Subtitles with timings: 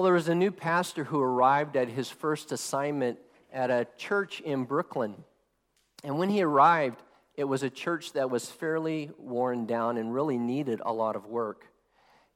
[0.00, 3.18] Well, there was a new pastor who arrived at his first assignment
[3.52, 5.14] at a church in Brooklyn.
[6.02, 7.02] And when he arrived,
[7.34, 11.26] it was a church that was fairly worn down and really needed a lot of
[11.26, 11.66] work.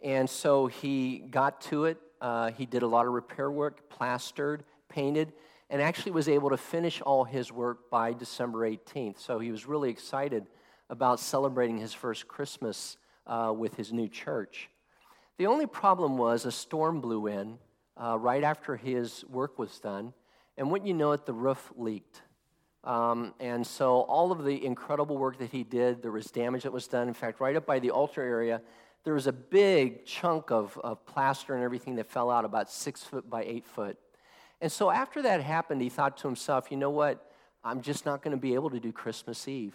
[0.03, 1.97] And so he got to it.
[2.21, 5.33] Uh, he did a lot of repair work, plastered, painted,
[5.71, 9.19] and actually was able to finish all his work by December 18th.
[9.19, 10.45] So he was really excited
[10.91, 14.69] about celebrating his first Christmas uh, with his new church.
[15.37, 17.59] The only problem was a storm blew in
[18.01, 20.13] uh, right after his work was done,
[20.57, 22.23] and wouldn't you know it, the roof leaked.
[22.85, 26.73] Um, and so all of the incredible work that he did, there was damage that
[26.73, 27.09] was done.
[27.09, 28.61] In fact, right up by the altar area,
[29.03, 33.03] there was a big chunk of, of plaster and everything that fell out about six
[33.03, 33.99] foot by eight foot.
[34.61, 37.33] And so after that happened, he thought to himself, you know what?
[37.65, 39.75] I'm just not going to be able to do Christmas Eve.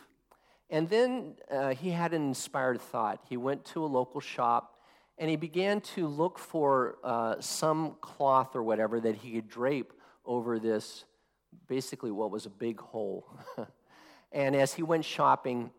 [0.69, 3.19] And then uh, he had an inspired thought.
[3.27, 4.78] He went to a local shop
[5.19, 9.91] and he began to look for uh, some cloth or whatever that he could drape
[10.25, 11.03] over this,
[11.67, 13.27] basically, what was a big hole.
[14.31, 15.71] and as he went shopping,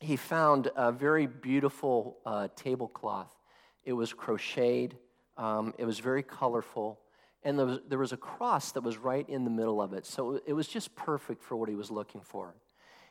[0.00, 3.32] he found a very beautiful uh, tablecloth.
[3.84, 4.96] It was crocheted,
[5.36, 6.98] um, it was very colorful,
[7.44, 10.06] and there was, there was a cross that was right in the middle of it.
[10.06, 12.56] So it was just perfect for what he was looking for.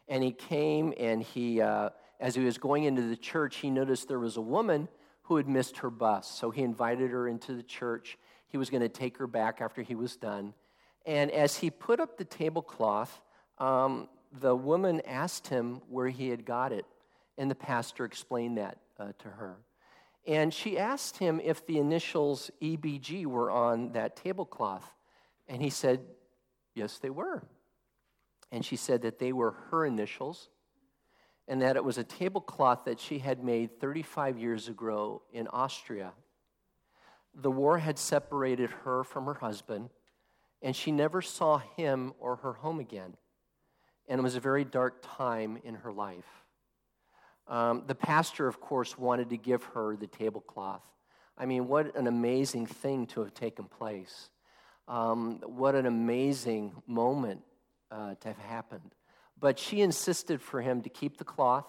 [0.09, 4.09] And he came and he, uh, as he was going into the church, he noticed
[4.09, 4.89] there was a woman
[5.31, 6.29] who had missed her bus.
[6.29, 8.17] So he invited her into the church.
[8.49, 10.53] He was going to take her back after he was done.
[11.05, 13.21] And as he put up the tablecloth,
[13.57, 14.09] um,
[14.41, 16.85] the woman asked him where he had got it.
[17.37, 19.55] And the pastor explained that uh, to her.
[20.27, 24.83] And she asked him if the initials EBG were on that tablecloth.
[25.47, 26.01] And he said,
[26.75, 27.41] Yes, they were.
[28.51, 30.49] And she said that they were her initials
[31.47, 36.13] and that it was a tablecloth that she had made 35 years ago in Austria.
[37.33, 39.89] The war had separated her from her husband,
[40.61, 43.15] and she never saw him or her home again.
[44.07, 46.43] And it was a very dark time in her life.
[47.47, 50.83] Um, the pastor, of course, wanted to give her the tablecloth.
[51.37, 54.29] I mean, what an amazing thing to have taken place.
[54.87, 57.41] Um, what an amazing moment
[57.89, 58.93] uh, to have happened.
[59.41, 61.65] But she insisted for him to keep the cloth,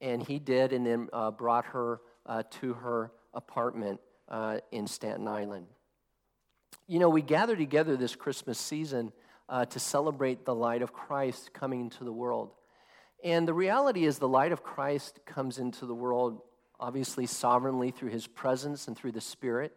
[0.00, 5.26] and he did, and then uh, brought her uh, to her apartment uh, in Staten
[5.26, 5.66] Island.
[6.86, 9.12] You know, we gather together this Christmas season
[9.48, 12.50] uh, to celebrate the light of Christ coming into the world.
[13.24, 16.42] And the reality is, the light of Christ comes into the world,
[16.78, 19.72] obviously, sovereignly through his presence and through the Spirit,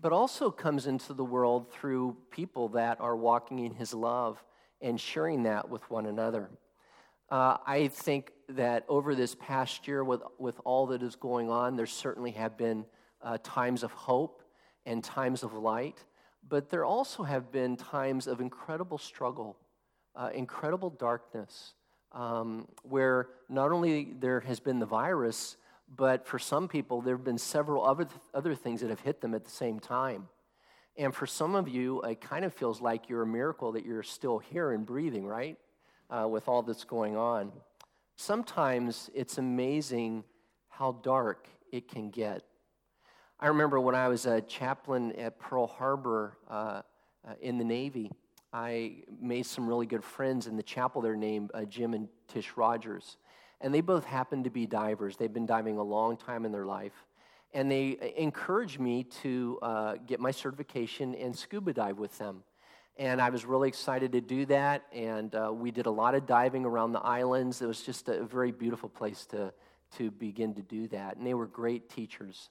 [0.00, 4.42] but also comes into the world through people that are walking in his love
[4.82, 6.50] and sharing that with one another.
[7.30, 11.76] Uh, I think that over this past year, with, with all that is going on,
[11.76, 12.84] there certainly have been
[13.22, 14.42] uh, times of hope
[14.84, 16.04] and times of light,
[16.46, 19.56] but there also have been times of incredible struggle,
[20.14, 21.74] uh, incredible darkness,
[22.12, 25.56] um, where not only there has been the virus,
[25.96, 29.34] but for some people, there have been several other, other things that have hit them
[29.34, 30.28] at the same time.
[30.96, 34.02] And for some of you, it kind of feels like you're a miracle that you're
[34.02, 35.58] still here and breathing, right?
[36.10, 37.52] Uh, with all that's going on.
[38.16, 40.24] Sometimes it's amazing
[40.68, 42.42] how dark it can get.
[43.40, 46.82] I remember when I was a chaplain at Pearl Harbor uh,
[47.26, 48.10] uh, in the Navy,
[48.52, 52.52] I made some really good friends in the chapel there named uh, Jim and Tish
[52.56, 53.16] Rogers.
[53.60, 55.16] And they both happened to be divers.
[55.16, 56.92] They've been diving a long time in their life
[57.54, 62.42] and they encouraged me to uh, get my certification and scuba dive with them.
[62.96, 64.82] And I was really excited to do that.
[64.92, 67.62] And uh, we did a lot of diving around the islands.
[67.62, 69.52] It was just a very beautiful place to,
[69.96, 71.16] to begin to do that.
[71.16, 72.50] And they were great teachers.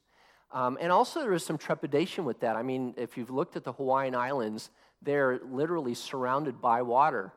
[0.52, 2.56] Um, and also, there was some trepidation with that.
[2.56, 4.70] I mean, if you've looked at the Hawaiian Islands,
[5.02, 7.34] they're literally surrounded by water.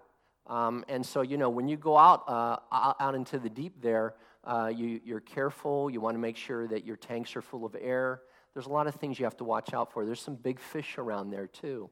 [0.46, 2.56] Um, and so, you know, when you go out, uh,
[3.00, 5.90] out into the deep there, uh, you, you're careful.
[5.90, 8.20] You want to make sure that your tanks are full of air.
[8.52, 10.04] There's a lot of things you have to watch out for.
[10.04, 11.90] There's some big fish around there, too.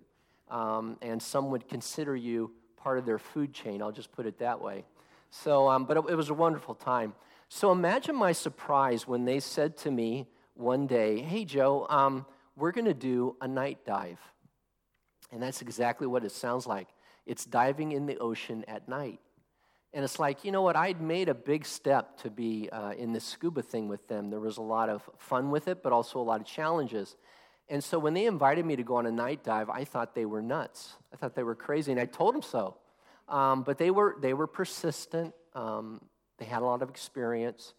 [0.49, 3.81] Um, and some would consider you part of their food chain.
[3.83, 4.85] I'll just put it that way.
[5.31, 7.15] So, um, but it, it was a wonderful time.
[7.49, 12.73] So imagine my surprise when they said to me one day, Hey, Joe, um, we're
[12.73, 14.21] going to do a night dive.
[15.31, 16.89] And that's exactly what it sounds like.
[17.25, 19.21] It's diving in the ocean at night.
[19.95, 20.75] And it's like, you know what?
[20.75, 24.31] I'd made a big step to be uh, in this scuba thing with them.
[24.31, 27.17] There was a lot of fun with it, but also a lot of challenges.
[27.69, 30.25] And so when they invited me to go on a night dive, I thought they
[30.25, 30.95] were nuts.
[31.13, 32.77] I thought they were crazy, and I told them so.
[33.29, 36.01] Um, but they were, they were persistent, um,
[36.39, 37.75] they had a lot of experience,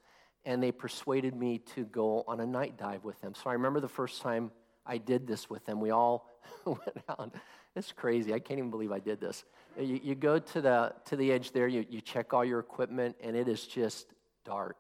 [0.46, 3.34] and they persuaded me to go on a night dive with them.
[3.36, 4.52] So I remember the first time
[4.86, 5.80] I did this with them.
[5.80, 6.30] We all
[6.66, 7.34] went out.
[7.76, 8.34] It's crazy.
[8.34, 9.46] I can't even believe I did this.
[9.80, 13.16] You, you go to the, to the edge there, you, you check all your equipment,
[13.22, 14.14] and it is just
[14.46, 14.78] dark.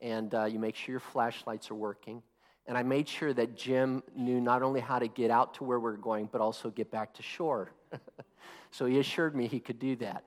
[0.00, 2.22] And uh, you make sure your flashlights are working.
[2.66, 5.78] And I made sure that Jim knew not only how to get out to where
[5.78, 7.72] we are going, but also get back to shore.
[8.70, 10.24] so he assured me he could do that.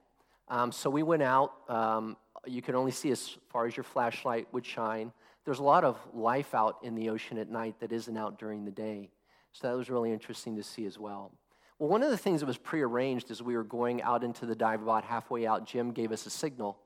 [0.48, 1.54] Um, so we went out.
[1.70, 5.12] Um, you could only see as far as your flashlight would shine.
[5.46, 8.66] There's a lot of life out in the ocean at night that isn't out during
[8.66, 9.10] the day.
[9.52, 11.32] So that was really interesting to see as well.
[11.84, 14.56] Well, one of the things that was prearranged as we were going out into the
[14.56, 16.78] dive, about halfway out, Jim gave us a signal.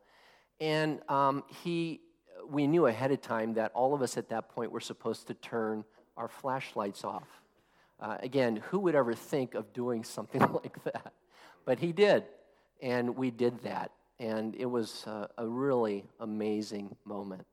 [0.60, 2.02] And um, he,
[2.50, 5.36] we knew ahead of time that all of us at that point were supposed to
[5.36, 5.86] turn
[6.18, 7.28] our flashlights off.
[8.00, 11.14] Uh, again, who would ever think of doing something like that?
[11.64, 12.24] But he did,
[12.82, 13.92] and we did that.
[14.18, 17.46] And it was a really amazing moment.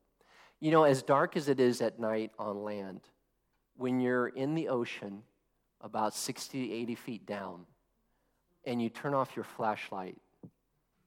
[0.61, 3.03] You know, as dark as it is at night on land,
[3.77, 5.25] when you're in the ocean
[5.81, 7.67] about 60 to 80 feet down
[8.67, 10.17] and you turn off your flashlight,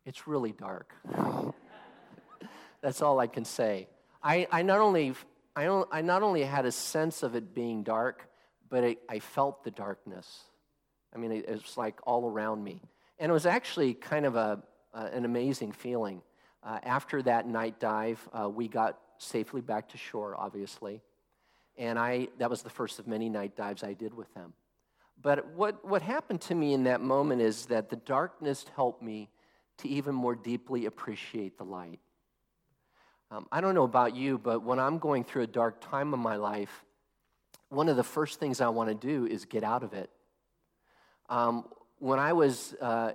[0.06, 0.94] it's really dark.
[2.82, 3.88] That's all I can say.
[4.24, 5.14] I, I, not only,
[5.56, 8.30] I, I not only had a sense of it being dark,
[8.70, 10.44] but it, I felt the darkness.
[11.14, 12.82] I mean, it, it, was like all around me.
[13.20, 14.62] And it was actually kind of a,
[14.94, 16.22] uh, an amazing feeling.
[16.64, 21.02] Uh, after that night dive, uh, we got safely back to shore, obviously.
[21.78, 24.54] And I, that was the first of many night dives I did with them.
[25.22, 29.30] But what, what happened to me in that moment is that the darkness helped me
[29.80, 32.00] to even more deeply appreciate the light.
[33.30, 36.20] Um, I don't know about you, but when I'm going through a dark time in
[36.20, 36.86] my life,
[37.70, 40.10] one of the first things I want to do is get out of it.
[41.30, 41.66] Um,
[42.00, 43.12] when I was uh,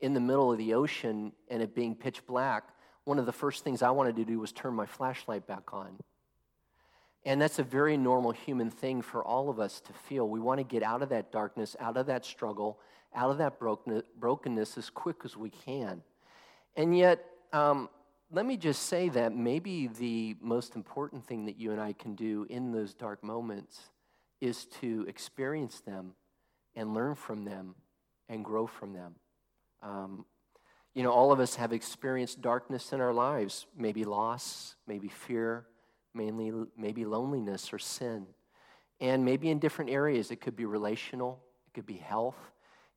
[0.00, 2.64] in the middle of the ocean and it being pitch black,
[3.04, 5.98] one of the first things I wanted to do was turn my flashlight back on.
[7.24, 10.28] And that's a very normal human thing for all of us to feel.
[10.28, 12.78] We want to get out of that darkness, out of that struggle,
[13.14, 16.02] out of that brokenness as quick as we can.
[16.76, 17.90] And yet, um,
[18.30, 22.14] let me just say that maybe the most important thing that you and I can
[22.14, 23.90] do in those dark moments
[24.40, 26.12] is to experience them
[26.74, 27.74] and learn from them
[28.28, 29.16] and grow from them.
[29.82, 30.24] Um,
[30.94, 35.66] you know, all of us have experienced darkness in our lives, maybe loss, maybe fear,
[36.14, 38.26] mainly maybe loneliness or sin.
[39.00, 42.38] And maybe in different areas, it could be relational, it could be health,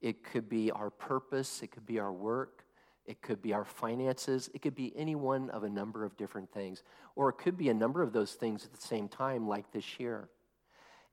[0.01, 2.65] it could be our purpose, it could be our work,
[3.05, 6.51] it could be our finances, it could be any one of a number of different
[6.51, 6.83] things.
[7.15, 9.99] Or it could be a number of those things at the same time, like this
[9.99, 10.29] year.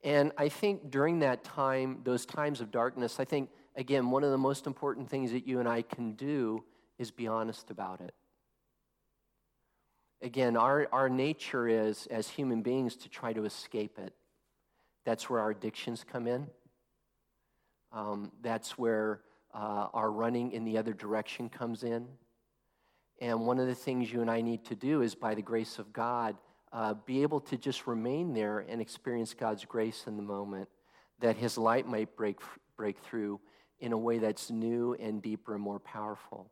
[0.03, 4.31] And I think during that time, those times of darkness, I think, again, one of
[4.31, 6.65] the most important things that you and I can do
[6.99, 8.15] is be honest about it.
[10.23, 14.13] Again, our, our nature is, as human beings, to try to escape it.
[15.05, 16.47] That's where our addictions come in.
[17.93, 19.23] Um, that's where
[19.55, 22.07] uh, our running in the other direction comes in.
[23.21, 25.79] And one of the things you and I need to do is, by the grace
[25.79, 26.37] of God,
[26.73, 30.69] uh, be able to just remain there and experience God's grace in the moment,
[31.21, 32.41] that His light might break,
[32.77, 33.41] break through
[33.81, 36.51] in a way that's new and deeper and more powerful.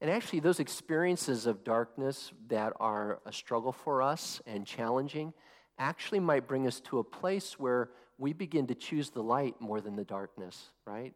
[0.00, 5.34] And actually, those experiences of darkness that are a struggle for us and challenging
[5.78, 9.80] actually might bring us to a place where we begin to choose the light more
[9.80, 11.14] than the darkness, right?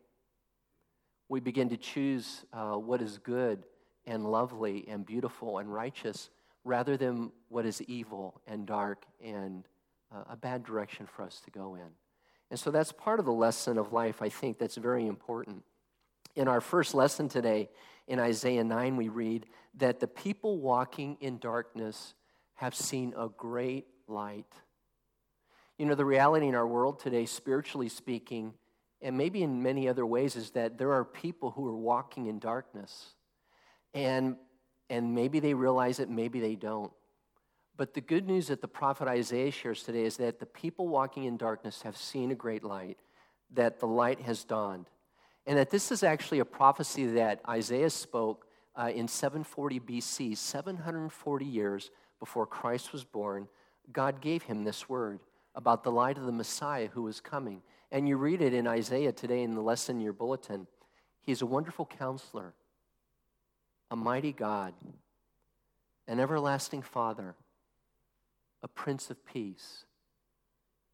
[1.29, 3.65] We begin to choose uh, what is good
[4.07, 6.31] and lovely and beautiful and righteous
[6.65, 9.67] rather than what is evil and dark and
[10.15, 11.89] uh, a bad direction for us to go in.
[12.51, 15.63] And so that's part of the lesson of life, I think, that's very important.
[16.37, 17.69] In our first lesson today,
[18.09, 22.15] in Isaiah 9, we read that the people walking in darkness
[22.55, 24.53] have seen a great light.
[25.79, 28.55] You know, the reality in our world today, spiritually speaking,
[29.01, 32.39] and maybe in many other ways, is that there are people who are walking in
[32.39, 33.15] darkness.
[33.93, 34.37] And,
[34.91, 36.93] and maybe they realize it, maybe they don't.
[37.77, 41.25] But the good news that the prophet Isaiah shares today is that the people walking
[41.25, 42.99] in darkness have seen a great light,
[43.53, 44.87] that the light has dawned
[45.47, 48.47] and that this is actually a prophecy that Isaiah spoke
[48.77, 53.49] uh, in 740 BC, 740 years before Christ was born.
[53.93, 55.21] God gave him this word
[55.55, 57.63] about the light of the Messiah who was coming.
[57.93, 60.67] And you read it in Isaiah today in the lesson in your bulletin.
[61.21, 62.55] He's a wonderful counselor,
[63.91, 64.75] a mighty God,
[66.09, 67.35] an everlasting Father,
[68.63, 69.85] a Prince of Peace.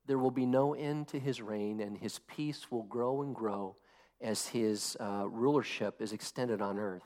[0.07, 3.77] There will be no end to his reign, and his peace will grow and grow
[4.21, 7.05] as his uh, rulership is extended on earth.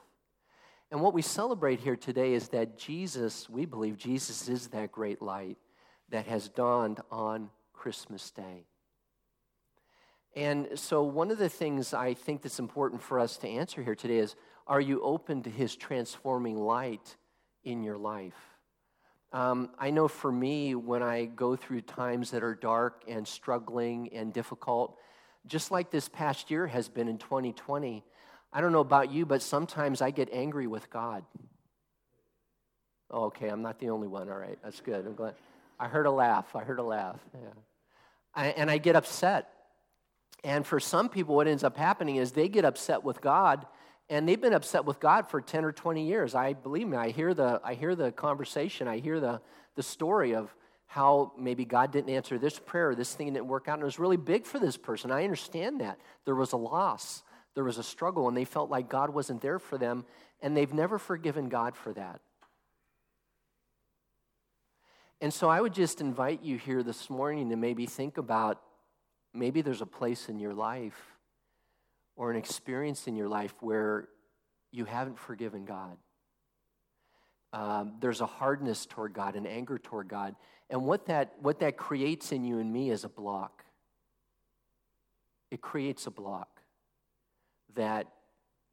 [0.91, 5.23] And what we celebrate here today is that Jesus, we believe Jesus is that great
[5.23, 5.59] light
[6.11, 8.67] that has dawned on Christmas Day.
[10.37, 13.95] And so, one of the things I think that's important for us to answer here
[13.95, 14.35] today is
[14.67, 17.17] are you open to His transforming light
[17.63, 18.35] in your life?
[19.33, 24.11] Um, I know for me, when I go through times that are dark and struggling
[24.13, 24.97] and difficult,
[25.47, 28.05] just like this past year has been in 2020,
[28.53, 31.25] I don't know about you, but sometimes I get angry with God.
[33.11, 34.29] Oh, okay, I'm not the only one.
[34.29, 35.07] All right, that's good.
[35.07, 35.35] I'm glad.
[35.79, 36.55] I heard a laugh.
[36.55, 37.19] I heard a laugh.
[37.35, 37.49] Yeah.
[38.35, 39.49] I, and I get upset.
[40.43, 43.67] And for some people, what ends up happening is they get upset with God
[44.11, 46.35] and they've been upset with God for 10 or 20 years.
[46.35, 49.41] I believe me, I hear the, I hear the conversation, I hear the,
[49.77, 50.55] the story of
[50.95, 53.99] how maybe God didn't answer this prayer, this thing didn't work out, and it was
[53.99, 55.11] really big for this person.
[55.11, 55.99] I understand that.
[56.25, 57.25] There was a loss,
[57.57, 60.05] there was a struggle, and they felt like God wasn't there for them,
[60.41, 62.21] and they've never forgiven God for that.
[65.21, 68.63] And so I would just invite you here this morning to maybe think about
[69.33, 71.17] maybe there's a place in your life
[72.15, 74.07] or an experience in your life where
[74.71, 75.97] you haven't forgiven God.
[77.55, 80.35] Um, there's a hardness toward God, an anger toward God.
[80.71, 83.65] And what that, what that creates in you and me is a block.
[85.53, 86.49] It creates a block
[87.77, 88.09] that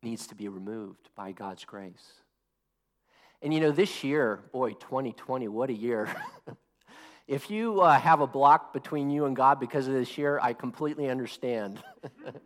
[0.02, 2.12] needs to be removed by God's grace.
[3.44, 6.10] And you know, this year, boy, 2020, what a year.
[7.28, 10.54] if you uh, have a block between you and God because of this year, I
[10.54, 11.84] completely understand.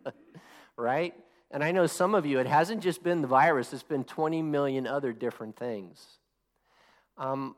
[0.76, 1.14] right?
[1.50, 4.42] And I know some of you, it hasn't just been the virus, it's been 20
[4.42, 6.06] million other different things.
[7.18, 7.56] Um,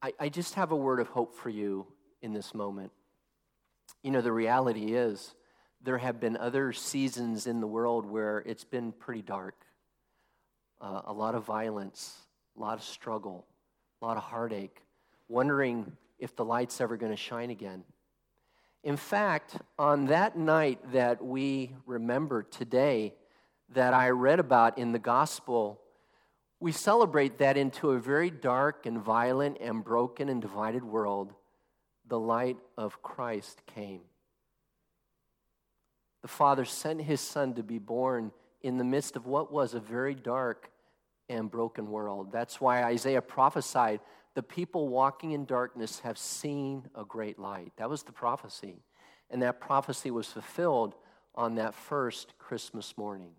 [0.00, 1.86] I, I just have a word of hope for you
[2.20, 2.92] in this moment.
[4.02, 5.34] You know, the reality is,
[5.84, 9.56] there have been other seasons in the world where it's been pretty dark.
[10.80, 12.16] Uh, a lot of violence,
[12.56, 13.46] a lot of struggle,
[14.00, 14.82] a lot of heartache,
[15.28, 17.82] wondering if the light's ever going to shine again.
[18.84, 23.14] In fact, on that night that we remember today,
[23.74, 25.80] that I read about in the gospel,
[26.62, 31.32] we celebrate that into a very dark and violent and broken and divided world,
[32.06, 34.02] the light of Christ came.
[36.22, 39.80] The Father sent his Son to be born in the midst of what was a
[39.80, 40.70] very dark
[41.28, 42.30] and broken world.
[42.30, 43.98] That's why Isaiah prophesied
[44.34, 47.72] the people walking in darkness have seen a great light.
[47.76, 48.84] That was the prophecy.
[49.30, 50.94] And that prophecy was fulfilled
[51.34, 53.32] on that first Christmas morning.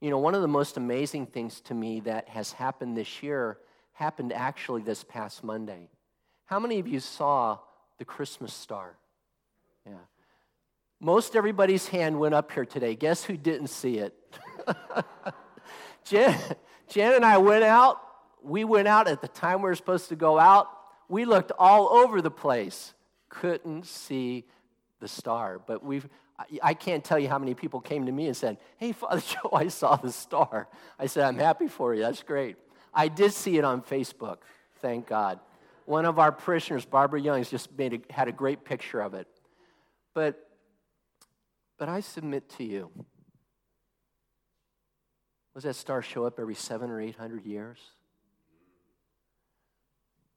[0.00, 3.58] You know, one of the most amazing things to me that has happened this year
[3.92, 5.88] happened actually this past Monday.
[6.44, 7.58] How many of you saw
[7.98, 8.96] the Christmas star?
[9.86, 9.94] Yeah.
[11.00, 12.94] Most everybody's hand went up here today.
[12.94, 14.14] Guess who didn't see it?
[16.04, 16.38] Jen,
[16.88, 18.00] Jen and I went out
[18.46, 20.68] we went out at the time we were supposed to go out.
[21.08, 22.94] We looked all over the place,
[23.28, 24.44] couldn't see
[25.00, 25.58] the star.
[25.58, 26.08] But we've,
[26.62, 29.50] I can't tell you how many people came to me and said, Hey, Father Joe,
[29.54, 30.68] I saw the star.
[30.98, 32.02] I said, I'm happy for you.
[32.02, 32.56] That's great.
[32.92, 34.38] I did see it on Facebook,
[34.80, 35.40] thank God.
[35.84, 39.28] One of our parishioners, Barbara Youngs, just made a, had a great picture of it.
[40.14, 40.48] But,
[41.78, 42.90] but I submit to you,
[45.54, 47.78] does that star show up every seven or eight hundred years?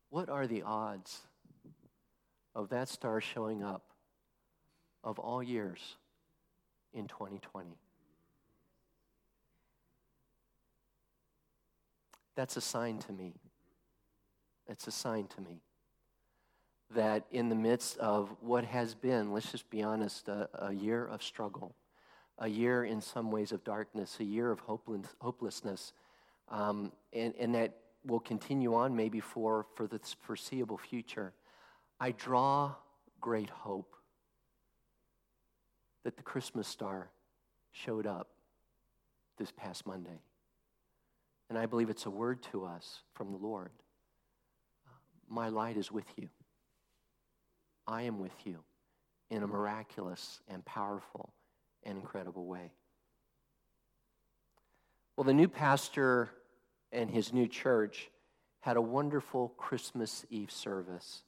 [0.09, 1.19] What are the odds
[2.55, 3.83] of that star showing up
[5.03, 5.97] of all years
[6.93, 7.77] in 2020?
[12.35, 13.33] That's a sign to me.
[14.67, 15.61] It's a sign to me
[16.91, 21.05] that in the midst of what has been, let's just be honest, a, a year
[21.05, 21.75] of struggle,
[22.37, 25.93] a year in some ways of darkness, a year of hopeless, hopelessness,
[26.49, 27.73] um, and, and that
[28.05, 31.33] will continue on maybe for, for the foreseeable future,
[31.99, 32.73] I draw
[33.19, 33.95] great hope
[36.09, 37.11] that the Christmas star
[37.71, 38.29] showed up
[39.37, 40.23] this past Monday.
[41.49, 43.69] And I believe it's a word to us from the Lord.
[45.29, 46.29] My light is with you.
[47.85, 48.57] I am with you
[49.29, 51.31] in a miraculous and powerful
[51.83, 52.71] and incredible way.
[55.15, 56.31] Well, the new pastor
[56.91, 58.09] and his new church
[58.61, 61.21] had a wonderful Christmas Eve service.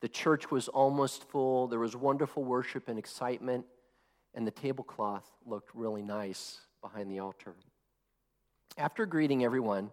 [0.00, 1.66] The church was almost full.
[1.66, 3.66] There was wonderful worship and excitement,
[4.36, 7.54] and the tablecloth looked really nice behind the altar.
[8.76, 9.90] After greeting everyone,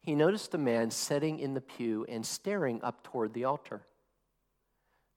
[0.00, 3.86] he noticed a man sitting in the pew and staring up toward the altar.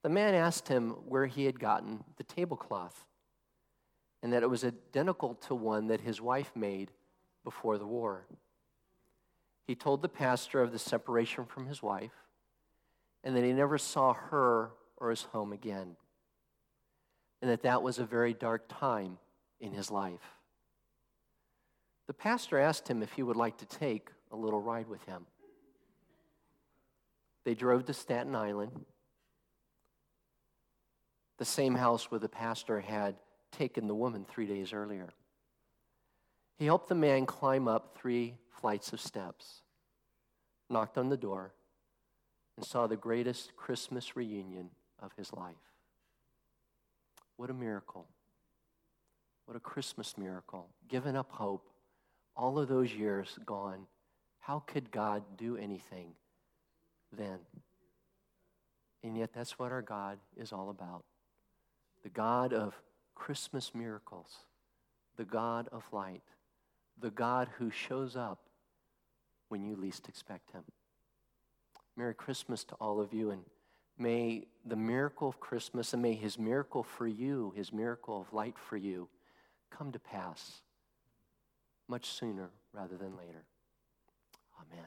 [0.02, 3.04] The man asked him where he had gotten the tablecloth
[4.22, 6.92] and that it was identical to one that his wife made
[7.42, 8.26] before the war.
[9.66, 12.14] He told the pastor of the separation from his wife
[13.24, 15.96] and that he never saw her or his home again.
[17.40, 19.18] And that that was a very dark time
[19.60, 20.20] in his life.
[22.06, 25.26] The pastor asked him if he would like to take a little ride with him.
[27.44, 28.84] They drove to Staten Island,
[31.38, 33.16] the same house where the pastor had
[33.52, 35.08] taken the woman three days earlier.
[36.58, 39.62] He helped the man climb up three flights of steps,
[40.68, 41.54] knocked on the door,
[42.56, 44.68] and saw the greatest Christmas reunion
[44.98, 45.69] of his life.
[47.40, 48.06] What a miracle.
[49.46, 50.68] What a Christmas miracle.
[50.90, 51.70] Given up hope,
[52.36, 53.86] all of those years gone.
[54.40, 56.08] How could God do anything
[57.16, 57.38] then?
[59.02, 61.04] And yet, that's what our God is all about
[62.02, 62.74] the God of
[63.14, 64.44] Christmas miracles,
[65.16, 66.20] the God of light,
[67.00, 68.50] the God who shows up
[69.48, 70.64] when you least expect him.
[71.96, 73.44] Merry Christmas to all of you, and
[74.00, 78.58] May the miracle of Christmas and may his miracle for you, his miracle of light
[78.58, 79.10] for you,
[79.70, 80.62] come to pass
[81.86, 83.44] much sooner rather than later.
[84.58, 84.86] Amen.